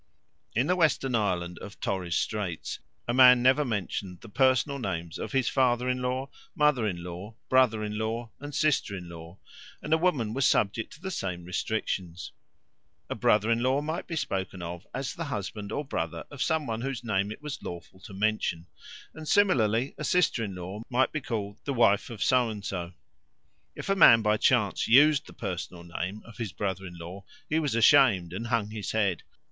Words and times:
In 0.55 0.65
the 0.65 0.75
western 0.75 1.13
islands 1.13 1.59
of 1.59 1.79
Torres 1.79 2.15
Straits 2.17 2.79
a 3.07 3.13
man 3.13 3.43
never 3.43 3.63
mentioned 3.63 4.21
the 4.21 4.29
personal 4.29 4.79
names 4.79 5.19
of 5.19 5.31
his 5.31 5.47
father 5.47 5.87
in 5.87 6.01
law, 6.01 6.27
mother 6.55 6.87
in 6.87 7.03
law, 7.03 7.35
brother 7.49 7.83
in 7.83 7.99
law, 7.99 8.31
and 8.39 8.55
sister 8.55 8.95
in 8.97 9.07
law; 9.07 9.37
and 9.79 9.93
a 9.93 9.99
woman 9.99 10.33
was 10.33 10.47
subject 10.47 10.91
to 10.93 11.01
the 11.01 11.11
same 11.11 11.43
restrictions. 11.43 12.31
A 13.11 13.13
brother 13.13 13.51
in 13.51 13.61
law 13.61 13.79
might 13.79 14.07
be 14.07 14.15
spoken 14.15 14.63
of 14.63 14.87
as 14.91 15.13
the 15.13 15.25
husband 15.25 15.71
or 15.71 15.85
brother 15.85 16.25
of 16.31 16.41
some 16.41 16.65
one 16.65 16.81
whose 16.81 17.03
name 17.03 17.31
it 17.31 17.43
was 17.43 17.61
lawful 17.61 17.99
to 17.99 18.11
mention; 18.11 18.65
and 19.13 19.27
similarly 19.27 19.93
a 19.99 20.03
sister 20.03 20.43
in 20.43 20.55
law 20.55 20.81
might 20.89 21.11
be 21.11 21.21
called 21.21 21.59
the 21.65 21.75
wife 21.75 22.09
of 22.09 22.23
So 22.23 22.49
and 22.49 22.65
so. 22.65 22.93
If 23.75 23.87
a 23.87 23.95
man 23.95 24.23
by 24.23 24.37
chance 24.37 24.87
used 24.87 25.27
the 25.27 25.33
personal 25.33 25.83
name 25.83 26.23
of 26.25 26.37
his 26.37 26.51
brother 26.53 26.87
in 26.87 26.97
law, 26.97 27.23
he 27.47 27.59
was 27.59 27.75
ashamed 27.75 28.33
and 28.33 28.47
hung 28.47 28.71
his 28.71 28.93
head. 28.93 29.21